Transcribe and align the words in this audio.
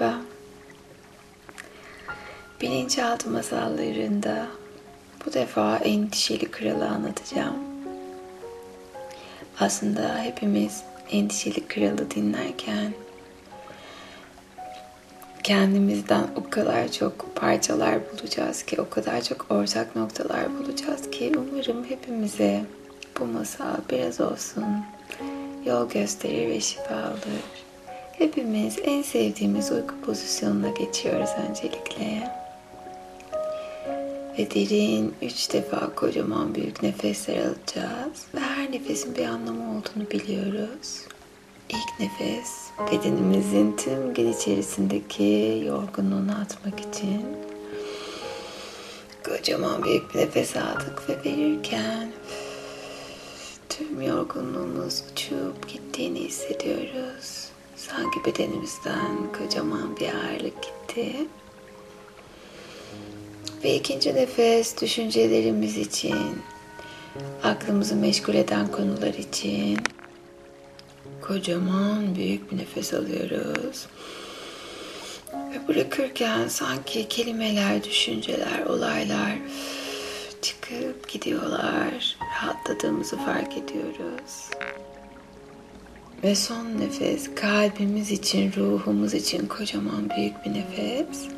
Merhaba. 0.00 0.20
Bilinçaltı 2.60 3.30
masallarında 3.30 4.46
bu 5.26 5.32
defa 5.32 5.76
endişeli 5.76 6.50
kralı 6.50 6.88
anlatacağım. 6.88 7.56
Aslında 9.60 10.18
hepimiz 10.18 10.82
endişeli 11.10 11.66
kralı 11.66 12.10
dinlerken 12.10 12.92
kendimizden 15.42 16.26
o 16.36 16.50
kadar 16.50 16.92
çok 16.92 17.36
parçalar 17.36 17.98
bulacağız 18.12 18.62
ki, 18.62 18.80
o 18.80 18.90
kadar 18.90 19.22
çok 19.22 19.46
ortak 19.50 19.96
noktalar 19.96 20.58
bulacağız 20.58 21.10
ki 21.10 21.32
umarım 21.36 21.84
hepimize 21.84 22.64
bu 23.20 23.26
masal 23.26 23.76
biraz 23.90 24.20
olsun 24.20 24.64
yol 25.66 25.88
gösterir 25.90 26.48
ve 26.48 26.60
şifa 26.60 26.94
olur. 26.94 27.67
Hepimiz 28.18 28.76
en 28.84 29.02
sevdiğimiz 29.02 29.72
uyku 29.72 30.00
pozisyonuna 30.00 30.68
geçiyoruz 30.68 31.30
öncelikle. 31.48 32.32
Ve 34.38 34.50
derin 34.50 35.14
üç 35.22 35.52
defa 35.52 35.94
kocaman 35.94 36.54
büyük 36.54 36.82
nefesler 36.82 37.36
alacağız. 37.36 38.26
Ve 38.34 38.40
her 38.40 38.72
nefesin 38.72 39.16
bir 39.16 39.24
anlamı 39.24 39.70
olduğunu 39.70 40.10
biliyoruz. 40.10 41.00
İlk 41.68 42.00
nefes 42.00 42.50
bedenimizin 42.92 43.76
tüm 43.76 44.14
gün 44.14 44.32
içerisindeki 44.32 45.62
yorgunluğunu 45.66 46.32
atmak 46.32 46.80
için. 46.80 47.24
Kocaman 49.24 49.84
büyük 49.84 50.14
bir 50.14 50.18
nefes 50.18 50.56
aldık 50.56 51.10
ve 51.10 51.30
verirken 51.30 52.12
tüm 53.68 54.02
yorgunluğumuz 54.02 55.02
uçup 55.12 55.68
gittiğini 55.68 56.20
hissediyoruz. 56.20 57.57
Sanki 57.78 58.24
bedenimizden 58.24 59.32
kocaman 59.38 59.96
bir 59.96 60.08
ağırlık 60.08 60.62
gitti. 60.62 61.16
Ve 63.64 63.74
ikinci 63.74 64.14
nefes 64.14 64.82
düşüncelerimiz 64.82 65.78
için, 65.78 66.42
aklımızı 67.42 67.96
meşgul 67.96 68.34
eden 68.34 68.72
konular 68.72 69.14
için 69.14 69.78
kocaman 71.20 72.14
büyük 72.14 72.52
bir 72.52 72.58
nefes 72.58 72.94
alıyoruz. 72.94 73.86
Ve 75.34 75.68
bırakırken 75.68 76.48
sanki 76.48 77.08
kelimeler, 77.08 77.84
düşünceler, 77.84 78.66
olaylar 78.66 79.38
çıkıp 80.42 81.08
gidiyorlar. 81.08 82.16
Rahatladığımızı 82.20 83.16
fark 83.16 83.56
ediyoruz. 83.58 84.50
Ve 86.24 86.34
son 86.34 86.64
nefes 86.80 87.34
kalbimiz 87.34 88.10
için, 88.10 88.52
ruhumuz 88.52 89.14
için 89.14 89.46
kocaman 89.46 90.10
büyük 90.16 90.44
bir 90.44 90.50
nefes. 90.50 91.28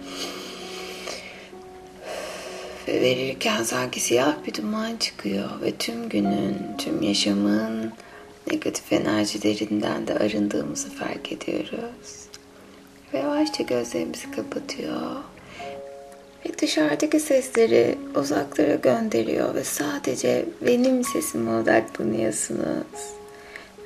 Ve 2.88 3.00
verirken 3.00 3.62
sanki 3.62 4.00
siyah 4.00 4.36
bir 4.46 4.54
duman 4.54 4.96
çıkıyor 4.96 5.48
ve 5.62 5.72
tüm 5.76 6.08
günün, 6.08 6.56
tüm 6.78 7.02
yaşamın 7.02 7.92
negatif 8.50 8.92
enerjilerinden 8.92 10.06
de 10.06 10.14
arındığımızı 10.14 10.90
fark 10.90 11.32
ediyoruz. 11.32 12.26
Ve 13.14 13.18
yavaşça 13.18 13.62
gözlerimizi 13.62 14.30
kapatıyor. 14.30 15.16
Ve 16.46 16.58
dışarıdaki 16.58 17.20
sesleri 17.20 17.98
uzaklara 18.16 18.74
gönderiyor 18.74 19.54
ve 19.54 19.64
sadece 19.64 20.44
benim 20.66 21.04
sesime 21.04 21.50
odaklanıyorsunuz. 21.50 23.19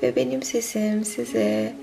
Ve 0.05 0.15
benim 0.15 0.43
sesim 0.43 1.05
size 1.05 1.73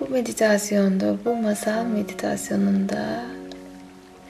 bu 0.00 0.08
meditasyonda, 0.08 1.16
bu 1.24 1.36
masal 1.36 1.84
meditasyonunda 1.84 3.24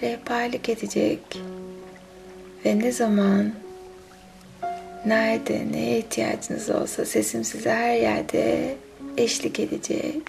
rehberlik 0.02 0.68
edecek 0.68 1.20
ve 2.64 2.78
ne 2.78 2.92
zaman 2.92 3.52
nerede 5.06 5.66
neye 5.72 5.98
ihtiyacınız 5.98 6.70
olsa 6.70 7.04
sesim 7.04 7.44
size 7.44 7.70
her 7.70 7.96
yerde 7.96 8.74
eşlik 9.16 9.60
edecek. 9.60 10.22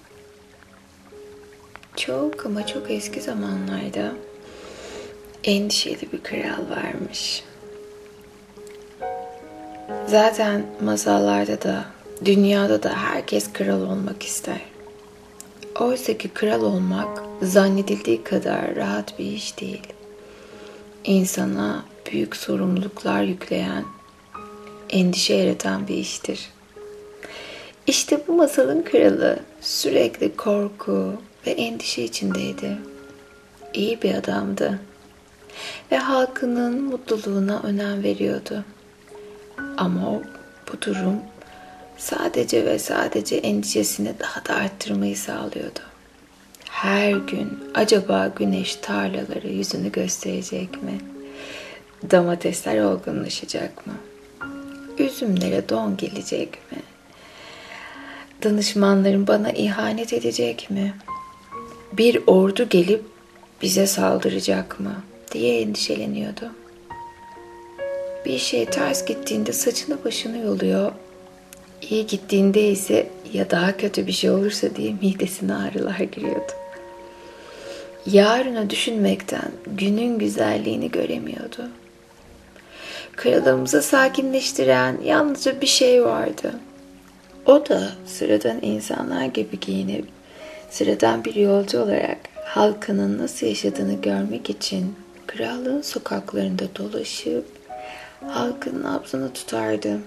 Çok 1.95 2.45
ama 2.45 2.67
çok 2.67 2.91
eski 2.91 3.21
zamanlarda 3.21 4.11
endişeli 5.43 6.11
bir 6.13 6.23
kral 6.23 6.69
varmış. 6.69 7.43
Zaten 10.07 10.65
masallarda 10.81 11.61
da 11.61 11.98
dünyada 12.25 12.83
da 12.83 12.93
herkes 12.93 13.53
kral 13.53 13.81
olmak 13.81 14.23
ister. 14.23 14.61
Oysa 15.79 16.17
ki 16.17 16.29
kral 16.29 16.61
olmak 16.61 17.23
zannedildiği 17.41 18.23
kadar 18.23 18.75
rahat 18.75 19.19
bir 19.19 19.25
iş 19.25 19.59
değil. 19.59 19.87
İnsana 21.03 21.85
büyük 22.11 22.35
sorumluluklar 22.35 23.23
yükleyen, 23.23 23.83
endişe 24.89 25.33
yaratan 25.33 25.87
bir 25.87 25.95
iştir. 25.95 26.49
İşte 27.87 28.21
bu 28.27 28.33
masalın 28.33 28.81
kralı 28.81 29.39
sürekli 29.61 30.35
korku 30.35 31.13
ve 31.47 31.51
endişe 31.51 32.03
içindeydi. 32.03 32.77
İyi 33.73 34.01
bir 34.01 34.15
adamdı 34.15 34.79
ve 35.91 35.97
halkının 35.97 36.81
mutluluğuna 36.81 37.61
önem 37.63 38.03
veriyordu. 38.03 38.65
Ama 39.77 40.21
bu 40.71 40.81
durum 40.81 41.15
sadece 41.99 42.65
ve 42.65 42.79
sadece 42.79 43.35
endişesini 43.35 44.13
daha 44.19 44.45
da 44.45 44.55
arttırmayı 44.55 45.17
sağlıyordu. 45.17 45.79
Her 46.69 47.11
gün 47.11 47.59
acaba 47.73 48.31
güneş 48.35 48.75
tarlaları 48.75 49.47
yüzünü 49.47 49.91
gösterecek 49.91 50.83
mi? 50.83 50.97
Domatesler 52.11 52.81
olgunlaşacak 52.81 53.87
mı? 53.87 53.93
Üzümlere 54.97 55.69
don 55.69 55.97
gelecek 55.97 56.53
mi? 56.71 56.77
Danışmanlarım 58.43 59.27
bana 59.27 59.51
ihanet 59.51 60.13
edecek 60.13 60.69
mi? 60.69 60.93
Bir 61.93 62.21
ordu 62.27 62.69
gelip 62.69 63.03
bize 63.61 63.87
saldıracak 63.87 64.79
mı? 64.79 65.03
diye 65.31 65.61
endişeleniyordu. 65.61 66.51
Bir 68.25 68.37
şey 68.37 68.65
ters 68.65 69.05
gittiğinde 69.05 69.53
saçını 69.53 70.03
başını 70.05 70.37
yoluyor, 70.37 70.91
İyi 71.81 72.07
gittiğinde 72.07 72.69
ise 72.69 73.07
ya 73.33 73.49
daha 73.49 73.77
kötü 73.77 74.07
bir 74.07 74.11
şey 74.11 74.29
olursa 74.29 74.75
diye 74.75 74.93
midesine 75.01 75.55
ağrılar 75.55 75.99
giriyordu. 75.99 76.51
Yarını 78.05 78.69
düşünmekten 78.69 79.51
günün 79.67 80.19
güzelliğini 80.19 80.91
göremiyordu. 80.91 81.69
Kralımızı 83.15 83.81
sakinleştiren 83.81 84.97
yalnızca 85.03 85.61
bir 85.61 85.67
şey 85.67 86.05
vardı. 86.05 86.53
O 87.45 87.69
da 87.69 87.91
sıradan 88.05 88.59
insanlar 88.61 89.25
gibi 89.25 89.59
giyinip 89.59 90.05
sıradan 90.69 91.25
bir 91.25 91.35
yolcu 91.35 91.81
olarak 91.81 92.17
halkının 92.45 93.17
nasıl 93.17 93.47
yaşadığını 93.47 94.01
görmek 94.01 94.49
için 94.49 94.95
krallığın 95.27 95.81
sokaklarında 95.81 96.63
dolaşıp 96.75 97.45
halkın 98.27 98.83
nabzını 98.83 99.33
tutardı. 99.33 99.99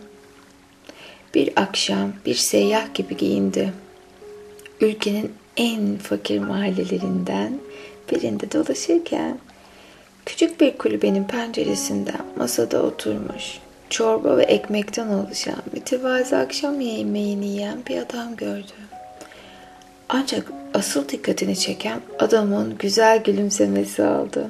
Bir 1.35 1.51
akşam 1.57 2.13
bir 2.27 2.35
seyyah 2.35 2.95
gibi 2.95 3.17
giyindi. 3.17 3.73
Ülkenin 4.81 5.33
en 5.57 5.97
fakir 5.97 6.39
mahallelerinden 6.39 7.59
birinde 8.13 8.53
dolaşırken 8.53 9.39
küçük 10.27 10.61
bir 10.61 10.79
kulübenin 10.79 11.25
penceresinden 11.25 12.25
masada 12.37 12.83
oturmuş, 12.83 13.59
çorba 13.91 14.37
ve 14.37 14.43
ekmekten 14.43 15.09
oluşan 15.09 15.63
mütevazı 15.73 16.37
akşam 16.37 16.81
yemeğini 16.81 17.47
yiyen 17.47 17.79
bir 17.89 17.97
adam 17.97 18.37
gördü. 18.37 18.73
Ancak 20.09 20.53
asıl 20.75 21.09
dikkatini 21.09 21.57
çeken 21.57 22.01
adamın 22.19 22.79
güzel 22.79 23.23
gülümsemesi 23.23 24.03
oldu. 24.03 24.49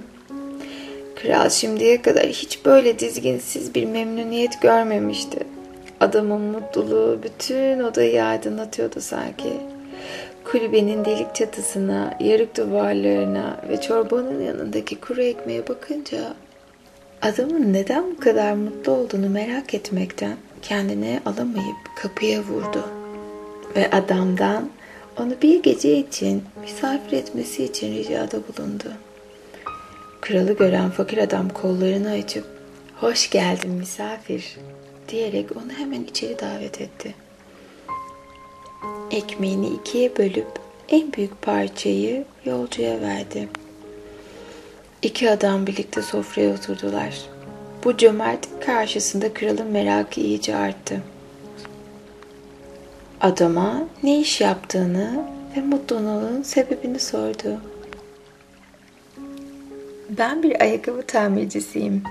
Kral 1.17 1.51
şimdiye 1.51 2.03
kadar 2.03 2.27
hiç 2.27 2.65
böyle 2.65 2.99
dizginsiz 2.99 3.75
bir 3.75 3.85
memnuniyet 3.85 4.63
görmemişti. 4.63 5.39
Adamın 6.03 6.41
mutluluğu 6.41 7.19
bütün 7.23 7.81
odayı 7.81 8.25
aydınlatıyordu 8.25 9.01
sanki. 9.01 9.53
Kulübenin 10.45 11.05
delik 11.05 11.35
çatısına, 11.35 12.15
yarık 12.21 12.57
duvarlarına 12.57 13.57
ve 13.69 13.81
çorbanın 13.81 14.43
yanındaki 14.43 15.01
kuru 15.01 15.23
ekmeğe 15.23 15.69
bakınca 15.69 16.35
adamın 17.23 17.73
neden 17.73 18.05
bu 18.11 18.21
kadar 18.21 18.53
mutlu 18.53 18.93
olduğunu 18.93 19.29
merak 19.29 19.75
etmekten 19.75 20.37
kendine 20.63 21.21
alamayıp 21.27 21.77
kapıya 22.03 22.41
vurdu. 22.41 22.85
Ve 23.77 23.91
adamdan 23.91 24.69
onu 25.21 25.33
bir 25.43 25.63
gece 25.63 25.97
için 25.97 26.45
misafir 26.61 27.17
etmesi 27.17 27.65
için 27.65 27.95
ricada 27.95 28.39
bulundu. 28.49 28.93
Kralı 30.21 30.53
gören 30.53 30.91
fakir 30.91 31.19
adam 31.19 31.49
kollarını 31.49 32.11
açıp 32.11 32.45
hoş 32.97 33.31
geldin 33.31 33.71
misafir 33.71 34.57
diyerek 35.13 35.57
onu 35.57 35.73
hemen 35.73 36.03
içeri 36.03 36.39
davet 36.39 36.81
etti. 36.81 37.15
Ekmeğini 39.11 39.69
ikiye 39.69 40.17
bölüp 40.17 40.49
en 40.89 41.13
büyük 41.13 41.43
parçayı 41.43 42.25
yolcuya 42.45 43.01
verdi. 43.01 43.49
İki 45.03 45.31
adam 45.31 45.67
birlikte 45.67 46.03
sofraya 46.03 46.55
oturdular. 46.55 47.23
Bu 47.85 47.97
cömert 47.97 48.49
karşısında 48.61 49.35
kralın 49.35 49.67
merakı 49.67 50.21
iyice 50.21 50.57
arttı. 50.57 51.03
Adama 53.21 53.89
ne 54.03 54.21
iş 54.21 54.41
yaptığını 54.41 55.25
ve 55.57 55.61
mutluluğunun 55.61 56.43
sebebini 56.43 56.99
sordu. 56.99 57.61
Ben 60.09 60.43
bir 60.43 60.61
ayakkabı 60.61 61.03
tamircisiyim. 61.03 62.03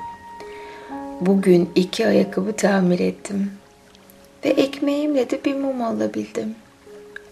Bugün 1.21 1.69
iki 1.75 2.07
ayakkabı 2.07 2.53
tamir 2.53 2.99
ettim. 2.99 3.51
Ve 4.45 4.49
ekmeğimle 4.49 5.29
de 5.29 5.45
bir 5.45 5.55
mum 5.55 5.81
alabildim. 5.81 6.55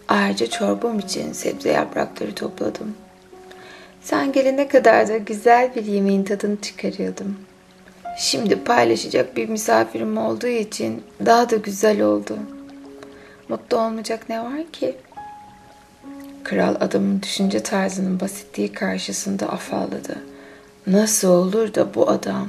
Ayrıca 0.08 0.46
çorbam 0.46 0.98
için 0.98 1.32
sebze 1.32 1.72
yaprakları 1.72 2.34
topladım. 2.34 2.94
Sen 4.02 4.32
gelene 4.32 4.68
kadar 4.68 5.08
da 5.08 5.16
güzel 5.16 5.74
bir 5.74 5.84
yemeğin 5.84 6.24
tadını 6.24 6.60
çıkarıyordum. 6.60 7.36
Şimdi 8.18 8.64
paylaşacak 8.64 9.36
bir 9.36 9.48
misafirim 9.48 10.18
olduğu 10.18 10.46
için 10.46 11.02
daha 11.26 11.50
da 11.50 11.56
güzel 11.56 12.02
oldu. 12.02 12.38
Mutlu 13.48 13.78
olmayacak 13.78 14.28
ne 14.28 14.40
var 14.40 14.66
ki? 14.72 14.96
Kral 16.44 16.76
adamın 16.80 17.22
düşünce 17.22 17.62
tarzının 17.62 18.20
basitliği 18.20 18.72
karşısında 18.72 19.48
afalladı. 19.48 20.22
Nasıl 20.86 21.28
olur 21.28 21.74
da 21.74 21.94
bu 21.94 22.10
adam 22.10 22.48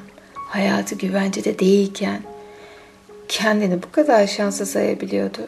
hayatı 0.51 0.95
güvencede 0.95 1.59
değilken 1.59 2.21
kendini 3.27 3.83
bu 3.83 3.91
kadar 3.91 4.27
şanslı 4.27 4.65
sayabiliyordu? 4.65 5.47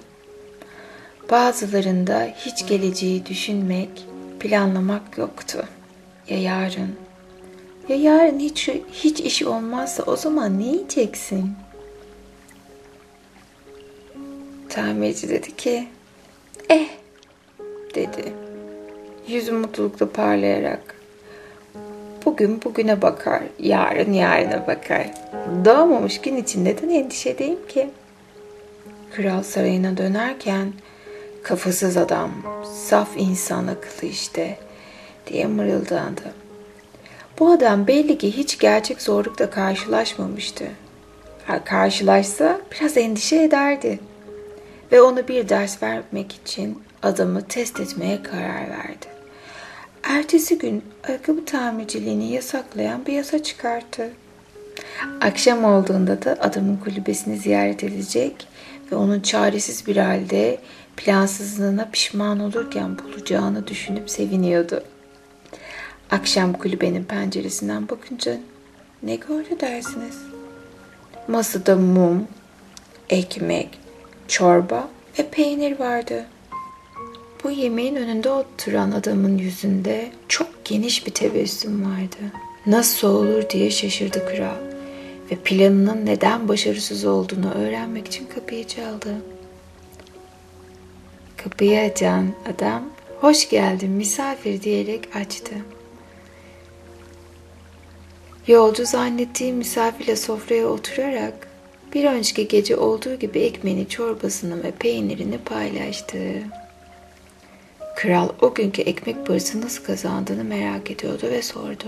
Bazılarında 1.31 2.27
hiç 2.45 2.67
geleceği 2.67 3.25
düşünmek, 3.25 4.05
planlamak 4.39 5.17
yoktu. 5.17 5.65
Ya 6.29 6.41
yarın? 6.41 6.95
Ya 7.89 7.95
yarın 7.95 8.39
hiç 8.39 8.69
hiç 8.91 9.19
iş 9.19 9.43
olmazsa 9.43 10.03
o 10.03 10.15
zaman 10.15 10.59
ne 10.59 10.63
yiyeceksin? 10.63 11.51
Tamirci 14.69 15.29
dedi 15.29 15.55
ki, 15.55 15.87
eh 16.69 16.87
dedi. 17.95 18.33
Yüzü 19.27 19.51
mutlulukla 19.51 20.09
parlayarak. 20.09 21.02
Bugün 22.25 22.61
bugüne 22.63 23.01
bakar, 23.01 23.43
yarın 23.59 24.13
yarına 24.13 24.67
bakar. 24.67 25.07
Doğmamış 25.65 26.21
gün 26.21 26.37
için 26.37 26.65
neden 26.65 26.89
endişe 26.89 27.29
edeyim 27.29 27.67
ki? 27.67 27.89
Kral 29.15 29.43
sarayına 29.43 29.97
dönerken 29.97 30.73
kafasız 31.43 31.97
adam, 31.97 32.31
saf 32.85 33.09
insan 33.17 33.67
akıllı 33.67 34.09
işte 34.09 34.57
diye 35.27 35.47
mırıldandı. 35.47 36.33
Bu 37.39 37.51
adam 37.51 37.87
belli 37.87 38.17
ki 38.17 38.37
hiç 38.37 38.59
gerçek 38.59 39.01
zorlukla 39.01 39.49
karşılaşmamıştı. 39.49 40.65
Eğer 41.47 41.65
karşılaşsa 41.65 42.61
biraz 42.71 42.97
endişe 42.97 43.43
ederdi. 43.43 43.99
Ve 44.91 45.01
ona 45.01 45.27
bir 45.27 45.49
ders 45.49 45.83
vermek 45.83 46.39
için 46.43 46.83
adamı 47.03 47.41
test 47.47 47.79
etmeye 47.79 48.23
karar 48.23 48.69
verdi. 48.69 49.12
Ertesi 50.03 50.57
gün 50.57 50.83
ayakkabı 51.07 51.45
tamirciliğini 51.45 52.31
yasaklayan 52.31 53.05
bir 53.05 53.13
yasa 53.13 53.43
çıkarttı. 53.43 54.09
Akşam 55.21 55.63
olduğunda 55.63 56.21
da 56.21 56.37
adamın 56.39 56.77
kulübesini 56.77 57.37
ziyaret 57.37 57.83
edecek 57.83 58.47
ve 58.91 58.95
onun 58.95 59.19
çaresiz 59.19 59.87
bir 59.87 59.97
halde 59.97 60.57
plansızlığına 60.97 61.89
pişman 61.91 62.39
olurken 62.39 62.97
bulacağını 62.97 63.67
düşünüp 63.67 64.09
seviniyordu. 64.09 64.83
Akşam 66.11 66.53
kulübenin 66.53 67.03
penceresinden 67.03 67.89
bakınca 67.89 68.37
ne 69.03 69.15
gördü 69.15 69.59
dersiniz? 69.61 70.17
Masada 71.27 71.75
mum, 71.75 72.27
ekmek, 73.09 73.79
çorba 74.27 74.89
ve 75.19 75.29
peynir 75.29 75.79
vardı. 75.79 76.25
Bu 77.43 77.51
yemeğin 77.51 77.95
önünde 77.95 78.29
oturan 78.29 78.91
adamın 78.91 79.37
yüzünde 79.37 80.11
çok 80.27 80.65
geniş 80.65 81.07
bir 81.07 81.11
tebessüm 81.11 81.85
vardı. 81.85 82.17
Nasıl 82.65 83.07
olur 83.07 83.49
diye 83.49 83.71
şaşırdı 83.71 84.25
kral 84.25 84.55
ve 85.31 85.35
planının 85.35 86.05
neden 86.05 86.47
başarısız 86.47 87.05
olduğunu 87.05 87.53
öğrenmek 87.53 88.07
için 88.07 88.25
kapıyı 88.25 88.67
çaldı. 88.67 89.15
Kapıyı 91.37 91.79
açan 91.79 92.27
adam 92.53 92.89
hoş 93.21 93.49
geldin 93.49 93.91
misafir 93.91 94.61
diyerek 94.61 95.15
açtı. 95.15 95.55
Yolcu 98.47 98.85
zannettiği 98.85 99.53
misafirle 99.53 100.15
sofraya 100.15 100.67
oturarak 100.67 101.47
bir 101.93 102.05
önceki 102.05 102.47
gece 102.47 102.77
olduğu 102.77 103.15
gibi 103.15 103.39
ekmeğini, 103.39 103.89
çorbasını 103.89 104.63
ve 104.63 104.71
peynirini 104.71 105.37
paylaştı. 105.37 106.17
Kral 107.95 108.29
o 108.41 108.53
günkü 108.53 108.81
ekmek 108.81 109.25
parası 109.27 109.61
nasıl 109.61 109.83
kazandığını 109.83 110.43
merak 110.43 110.91
ediyordu 110.91 111.27
ve 111.31 111.41
sordu. 111.41 111.85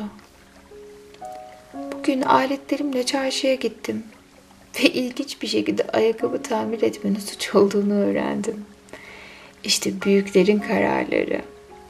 Bugün 1.92 2.22
aletlerimle 2.22 3.06
çarşıya 3.06 3.56
gittim 3.56 4.04
ve 4.80 4.84
ilginç 4.84 5.42
bir 5.42 5.48
şekilde 5.48 5.84
ayakkabı 5.84 6.42
tamir 6.42 6.82
etmenin 6.82 7.20
suç 7.20 7.56
olduğunu 7.56 7.94
öğrendim. 7.94 8.66
İşte 9.64 10.02
büyüklerin 10.02 10.60
kararları. 10.60 11.42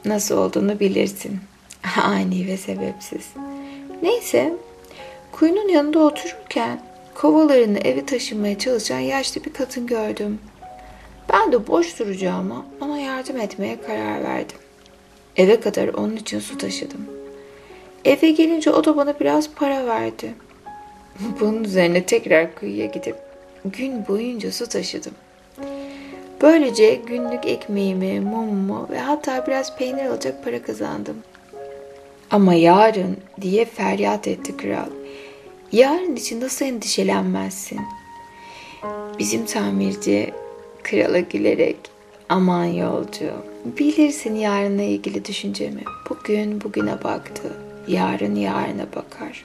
Nasıl 0.04 0.38
olduğunu 0.38 0.80
bilirsin. 0.80 1.38
Ani 2.02 2.46
ve 2.46 2.56
sebepsiz. 2.56 3.26
Neyse, 4.02 4.52
kuyunun 5.32 5.68
yanında 5.68 5.98
otururken 5.98 6.82
kovalarını 7.14 7.78
eve 7.78 8.06
taşımaya 8.06 8.58
çalışan 8.58 8.98
yaşlı 8.98 9.44
bir 9.44 9.52
kadın 9.52 9.86
gördüm. 9.86 10.38
Ben 11.32 11.52
de 11.52 11.66
boş 11.66 11.98
duracağıma 11.98 12.66
ona 12.80 12.98
yardım 12.98 13.40
etmeye 13.40 13.80
karar 13.80 14.24
verdim. 14.24 14.56
Eve 15.36 15.60
kadar 15.60 15.88
onun 15.88 16.16
için 16.16 16.40
su 16.40 16.58
taşıdım. 16.58 17.06
Eve 18.04 18.30
gelince 18.30 18.70
o 18.70 18.84
da 18.84 18.96
bana 18.96 19.20
biraz 19.20 19.50
para 19.50 19.86
verdi. 19.86 20.34
Bunun 21.40 21.64
üzerine 21.64 22.06
tekrar 22.06 22.54
kuyuya 22.54 22.86
gidip 22.86 23.16
gün 23.64 24.08
boyunca 24.08 24.52
su 24.52 24.68
taşıdım. 24.68 25.12
Böylece 26.42 26.94
günlük 26.94 27.46
ekmeğimi, 27.46 28.20
mumumu 28.20 28.88
ve 28.90 28.98
hatta 28.98 29.46
biraz 29.46 29.76
peynir 29.78 30.06
alacak 30.06 30.44
para 30.44 30.62
kazandım. 30.62 31.16
Ama 32.30 32.54
yarın 32.54 33.16
diye 33.40 33.64
feryat 33.64 34.28
etti 34.28 34.56
kral. 34.56 34.90
Yarın 35.72 36.16
için 36.16 36.40
nasıl 36.40 36.64
endişelenmezsin? 36.64 37.80
Bizim 39.18 39.46
tamirci 39.46 40.32
krala 40.90 41.20
gülerek 41.20 41.76
aman 42.28 42.64
yolcu 42.64 43.32
bilirsin 43.78 44.34
yarınla 44.34 44.82
ilgili 44.82 45.24
düşüncemi. 45.24 45.82
Bugün 46.10 46.60
bugüne 46.60 47.04
baktı. 47.04 47.52
Yarın 47.88 48.34
yarına 48.34 48.86
bakar. 48.96 49.44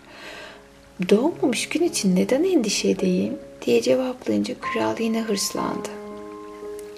Doğmamış 1.10 1.70
gün 1.70 1.84
için 1.84 2.16
neden 2.16 2.44
endişe 2.44 2.90
edeyim 2.90 3.34
diye 3.66 3.82
cevaplayınca 3.82 4.56
kral 4.62 5.00
yine 5.00 5.22
hırslandı. 5.22 5.90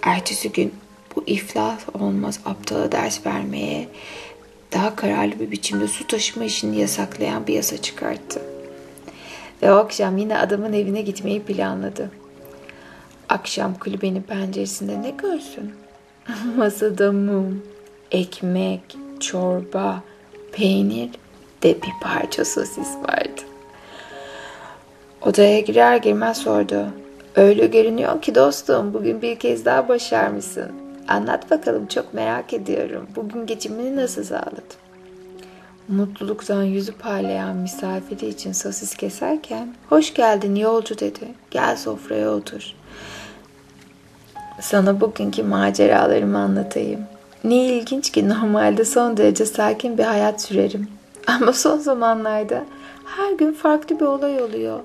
Ertesi 0.01 0.51
gün 0.51 0.73
bu 1.15 1.23
iflah 1.27 2.01
olmaz 2.01 2.39
aptala 2.45 2.91
ders 2.91 3.25
vermeye 3.25 3.87
daha 4.73 4.95
kararlı 4.95 5.39
bir 5.39 5.51
biçimde 5.51 5.87
su 5.87 6.07
taşıma 6.07 6.45
işini 6.45 6.79
yasaklayan 6.79 7.47
bir 7.47 7.53
yasa 7.53 7.77
çıkarttı. 7.77 8.41
Ve 9.61 9.73
o 9.73 9.75
akşam 9.75 10.17
yine 10.17 10.37
adamın 10.37 10.73
evine 10.73 11.01
gitmeyi 11.01 11.41
planladı. 11.41 12.22
Akşam 13.29 13.73
kulübenin 13.73 14.21
penceresinde 14.21 15.01
ne 15.01 15.09
görsün? 15.09 15.73
Masada 16.57 17.11
mum, 17.11 17.63
ekmek, 18.11 18.97
çorba, 19.19 20.03
peynir 20.51 21.09
de 21.63 21.75
bir 21.81 21.91
parça 22.01 22.45
sosis 22.45 22.95
vardı. 22.95 23.41
Odaya 25.21 25.59
girer 25.59 25.97
girmez 25.97 26.37
sordu. 26.37 26.87
Öyle 27.35 27.67
görünüyor 27.67 28.21
ki 28.21 28.35
dostum 28.35 28.93
bugün 28.93 29.21
bir 29.21 29.39
kez 29.39 29.65
daha 29.65 29.87
başarmışsın. 29.87 30.71
Anlat 31.07 31.51
bakalım 31.51 31.87
çok 31.87 32.13
merak 32.13 32.53
ediyorum. 32.53 33.07
Bugün 33.15 33.45
geçimini 33.45 33.95
nasıl 33.95 34.23
sağladın? 34.23 34.63
Mutluluktan 35.87 36.63
yüzü 36.63 36.91
parlayan 36.91 37.55
misafiri 37.55 38.27
için 38.27 38.51
sosis 38.51 38.95
keserken 38.95 39.73
hoş 39.89 40.13
geldin 40.13 40.55
yolcu 40.55 40.99
dedi. 40.99 41.27
Gel 41.51 41.77
sofraya 41.77 42.29
otur. 42.29 42.73
Sana 44.61 45.01
bugünkü 45.01 45.43
maceralarımı 45.43 46.37
anlatayım. 46.37 47.01
Ne 47.43 47.55
ilginç 47.55 48.11
ki 48.11 48.29
normalde 48.29 48.85
son 48.85 49.17
derece 49.17 49.45
sakin 49.45 49.97
bir 49.97 50.03
hayat 50.03 50.41
sürerim. 50.41 50.87
Ama 51.27 51.53
son 51.53 51.77
zamanlarda 51.77 52.63
her 53.05 53.31
gün 53.31 53.53
farklı 53.53 53.99
bir 53.99 54.05
olay 54.05 54.41
oluyor. 54.43 54.79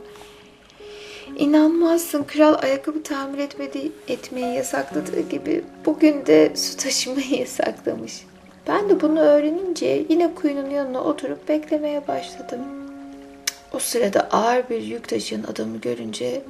İnanmazsın 1.39 2.25
kral 2.25 2.55
ayakkabı 2.63 3.03
tamir 3.03 3.39
etmedi, 3.39 3.93
etmeyi 4.09 4.55
yasakladığı 4.55 5.21
gibi 5.21 5.65
bugün 5.87 6.27
de 6.27 6.53
su 6.57 6.77
taşımayı 6.77 7.35
yasaklamış. 7.41 8.25
Ben 8.69 8.89
de 8.89 9.01
bunu 9.01 9.21
öğrenince 9.21 10.05
yine 10.09 10.35
kuyunun 10.35 10.71
yanına 10.71 11.01
oturup 11.01 11.49
beklemeye 11.49 12.09
başladım. 12.09 12.59
O 13.73 13.79
sırada 13.79 14.21
ağır 14.21 14.69
bir 14.71 14.83
yük 14.83 15.09
taşıyan 15.09 15.43
adamı 15.43 15.77
görünce 15.79 16.43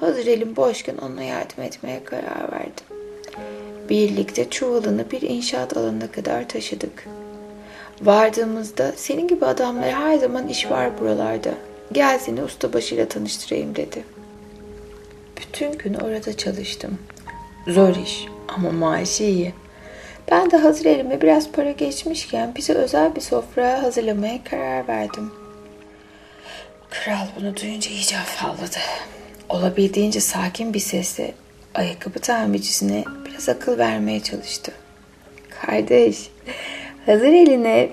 hazır 0.00 0.26
elim 0.26 0.56
boşken 0.56 0.96
ona 0.96 1.22
yardım 1.22 1.64
etmeye 1.64 2.04
karar 2.04 2.52
verdim. 2.52 2.84
Birlikte 3.88 4.50
çuvalını 4.50 5.10
bir 5.10 5.22
inşaat 5.22 5.76
alanına 5.76 6.10
kadar 6.10 6.48
taşıdık. 6.48 7.06
Vardığımızda 8.02 8.92
senin 8.96 9.28
gibi 9.28 9.46
adamlar 9.46 9.90
her 9.90 10.18
zaman 10.18 10.48
iş 10.48 10.70
var 10.70 11.00
buralarda. 11.00 11.50
Gel 11.92 12.18
seni 12.18 12.42
ustabaşıyla 12.42 13.08
tanıştırayım 13.08 13.76
dedi. 13.76 14.04
Bütün 15.36 15.72
gün 15.78 15.94
orada 15.94 16.36
çalıştım. 16.36 16.98
Zor 17.68 17.96
iş 17.96 18.24
ama 18.48 18.70
maaşı 18.70 19.24
iyi. 19.24 19.54
Ben 20.30 20.50
de 20.50 20.56
hazır 20.56 20.84
elime 20.84 21.20
biraz 21.20 21.52
para 21.52 21.70
geçmişken 21.70 22.54
bize 22.56 22.72
özel 22.72 23.16
bir 23.16 23.20
sofra 23.20 23.82
hazırlamaya 23.82 24.44
karar 24.44 24.88
verdim. 24.88 25.32
Kral 26.90 27.26
bunu 27.40 27.56
duyunca 27.56 27.90
iyice 27.90 28.18
afalladı. 28.18 28.78
Olabildiğince 29.48 30.20
sakin 30.20 30.74
bir 30.74 30.78
sesle 30.78 31.34
ayakkabı 31.74 32.18
tamircisine 32.18 33.04
biraz 33.26 33.48
akıl 33.48 33.78
vermeye 33.78 34.22
çalıştı. 34.22 34.72
Kardeş, 35.50 36.30
hazır 37.06 37.26
eline 37.26 37.88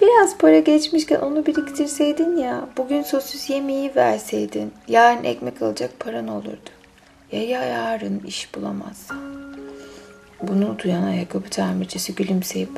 biraz 0.00 0.38
para 0.38 0.58
geçmişken 0.58 1.20
onu 1.20 1.46
biriktirseydin 1.46 2.36
ya, 2.36 2.68
bugün 2.76 3.02
sosis 3.02 3.50
yemeği 3.50 3.96
verseydin, 3.96 4.72
yarın 4.88 5.24
ekmek 5.24 5.62
alacak 5.62 6.00
paran 6.00 6.28
olurdu. 6.28 6.70
Ya, 7.32 7.42
ya 7.42 7.64
yarın 7.64 8.20
iş 8.26 8.54
bulamazsan. 8.54 9.18
Bunu 10.42 10.78
duyan 10.78 11.02
ayakkabı 11.02 11.48
tamircisi 11.48 12.14
gülümseyip, 12.14 12.70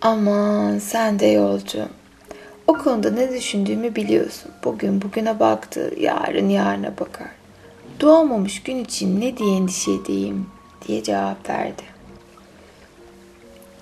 aman 0.00 0.78
sen 0.78 1.18
de 1.18 1.26
yolcu. 1.26 1.88
O 2.66 2.72
konuda 2.72 3.10
ne 3.10 3.32
düşündüğümü 3.32 3.94
biliyorsun. 3.94 4.50
Bugün 4.64 5.02
bugüne 5.02 5.40
baktı, 5.40 5.94
yarın 6.00 6.48
yarına 6.48 6.98
bakar. 7.00 7.28
Doğmamış 8.00 8.62
gün 8.62 8.84
için 8.84 9.20
ne 9.20 9.36
diye 9.36 9.56
endişe 9.56 9.90
edeyim 9.92 10.46
diye 10.88 11.02
cevap 11.02 11.48
verdi. 11.48 11.82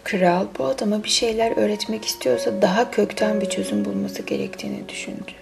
Kral 0.04 0.46
bu 0.58 0.64
adama 0.64 1.04
bir 1.04 1.08
şeyler 1.08 1.56
öğretmek 1.56 2.04
istiyorsa 2.04 2.62
daha 2.62 2.90
kökten 2.90 3.40
bir 3.40 3.50
çözüm 3.50 3.84
bulması 3.84 4.22
gerektiğini 4.22 4.88
düşündü. 4.88 5.32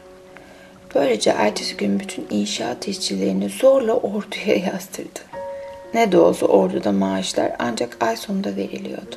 Böylece 0.94 1.30
ertesi 1.30 1.76
gün 1.76 2.00
bütün 2.00 2.26
inşaat 2.30 2.88
işçilerini 2.88 3.48
zorla 3.48 3.92
orduya 3.94 4.56
yazdırdı. 4.72 5.20
Ne 5.94 6.12
de 6.12 6.18
olsa 6.18 6.46
orduda 6.46 6.92
maaşlar 6.92 7.52
ancak 7.58 7.96
ay 8.00 8.16
sonunda 8.16 8.56
veriliyordu. 8.56 9.16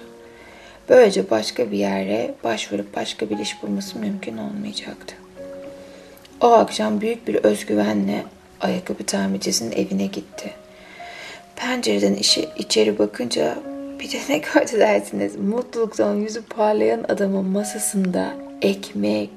Böylece 0.89 1.29
başka 1.29 1.71
bir 1.71 1.77
yere 1.77 2.33
başvurup 2.43 2.95
başka 2.95 3.29
bir 3.29 3.39
iş 3.39 3.63
bulması 3.63 3.99
mümkün 3.99 4.37
olmayacaktı. 4.37 5.15
O 6.41 6.47
akşam 6.47 7.01
büyük 7.01 7.27
bir 7.27 7.35
özgüvenle 7.35 8.23
ayakkabı 8.61 9.03
tamircisinin 9.03 9.71
evine 9.71 10.05
gitti. 10.05 10.51
Pencereden 11.55 12.13
işi, 12.13 12.49
içeri 12.57 12.99
bakınca 12.99 13.57
bir 13.99 14.11
de 14.11 14.17
ne 14.29 14.37
gördü 14.37 14.79
dersiniz? 14.79 15.35
Mutluluktan 15.35 16.15
yüzü 16.15 16.41
parlayan 16.41 17.05
adamın 17.09 17.45
masasında 17.45 18.33
ekmek, 18.61 19.29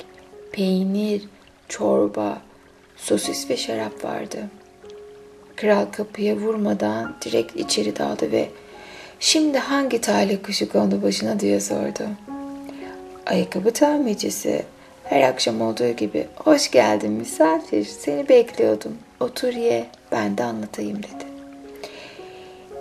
peynir, 0.52 1.22
çorba, 1.68 2.38
sosis 2.96 3.50
ve 3.50 3.56
şarap 3.56 4.04
vardı. 4.04 4.38
Kral 5.56 5.86
kapıya 5.92 6.36
vurmadan 6.36 7.16
direkt 7.24 7.56
içeri 7.56 7.96
daldı 7.98 8.32
ve 8.32 8.48
şimdi 9.20 9.58
hangi 9.58 10.00
talih 10.00 10.42
kuşu 10.42 10.72
kondu 10.72 11.02
başına 11.02 11.40
diye 11.40 11.60
sordu. 11.60 12.08
Ayakkabı 13.26 13.70
tamircisi 13.70 14.62
her 15.04 15.22
akşam 15.22 15.60
olduğu 15.60 15.90
gibi 15.90 16.26
hoş 16.36 16.70
geldin 16.70 17.12
misafir 17.12 17.84
seni 17.84 18.28
bekliyordum 18.28 18.98
otur 19.20 19.52
ye 19.52 19.86
ben 20.12 20.38
de 20.38 20.44
anlatayım 20.44 20.98
dedi. 21.02 21.28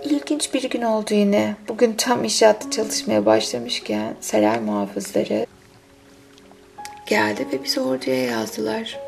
İlginç 0.04 0.54
bir 0.54 0.70
gün 0.70 0.82
oldu 0.82 1.14
yine. 1.14 1.56
Bugün 1.68 1.92
tam 1.92 2.24
inşaatta 2.24 2.70
çalışmaya 2.70 3.26
başlamışken 3.26 4.14
saray 4.20 4.60
muhafızları 4.60 5.46
geldi 7.06 7.46
ve 7.52 7.64
bizi 7.64 7.80
orduya 7.80 8.24
yazdılar. 8.24 8.98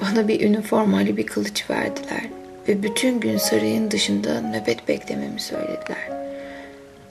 Bana 0.00 0.28
bir 0.28 0.40
üniformalı 0.40 1.16
bir 1.16 1.26
kılıç 1.26 1.70
verdiler 1.70 2.24
ve 2.68 2.82
bütün 2.82 3.20
gün 3.20 3.38
sarayın 3.38 3.90
dışında 3.90 4.40
nöbet 4.40 4.88
beklememi 4.88 5.40
söylediler. 5.40 6.23